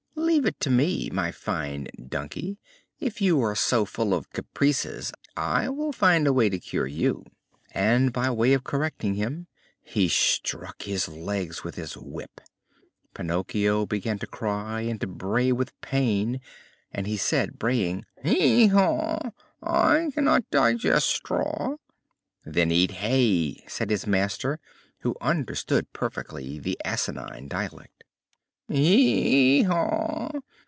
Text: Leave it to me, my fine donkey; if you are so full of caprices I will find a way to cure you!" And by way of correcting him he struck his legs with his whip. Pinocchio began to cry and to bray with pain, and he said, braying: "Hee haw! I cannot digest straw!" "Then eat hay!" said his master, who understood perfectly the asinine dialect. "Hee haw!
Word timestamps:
Leave 0.31 0.45
it 0.45 0.59
to 0.61 0.69
me, 0.69 1.09
my 1.11 1.29
fine 1.29 1.87
donkey; 2.07 2.57
if 3.01 3.19
you 3.21 3.41
are 3.41 3.55
so 3.55 3.83
full 3.83 4.13
of 4.13 4.31
caprices 4.31 5.11
I 5.35 5.67
will 5.67 5.91
find 5.91 6.25
a 6.25 6.31
way 6.31 6.47
to 6.47 6.57
cure 6.57 6.87
you!" 6.87 7.25
And 7.71 8.13
by 8.13 8.29
way 8.29 8.53
of 8.53 8.63
correcting 8.63 9.15
him 9.15 9.47
he 9.83 10.07
struck 10.07 10.83
his 10.83 11.09
legs 11.09 11.63
with 11.65 11.75
his 11.75 11.97
whip. 11.97 12.39
Pinocchio 13.13 13.85
began 13.85 14.19
to 14.19 14.25
cry 14.27 14.81
and 14.81 15.01
to 15.01 15.07
bray 15.07 15.51
with 15.51 15.79
pain, 15.81 16.39
and 16.93 17.07
he 17.07 17.17
said, 17.17 17.59
braying: 17.59 18.05
"Hee 18.23 18.67
haw! 18.67 19.31
I 19.61 20.11
cannot 20.13 20.49
digest 20.49 21.07
straw!" 21.09 21.75
"Then 22.45 22.71
eat 22.71 22.91
hay!" 22.91 23.63
said 23.67 23.89
his 23.89 24.07
master, 24.07 24.59
who 24.99 25.17
understood 25.19 25.91
perfectly 25.93 26.57
the 26.57 26.79
asinine 26.85 27.49
dialect. 27.49 27.89
"Hee 28.67 29.63
haw! 29.63 30.31